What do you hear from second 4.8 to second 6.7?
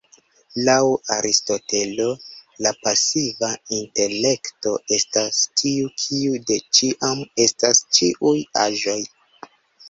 "estas tiu kiu de